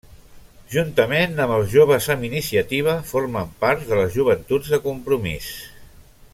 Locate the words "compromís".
4.91-5.55